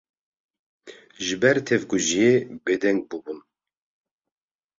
[1.25, 3.39] ji ber tevkujiyê bêdeng bûbûn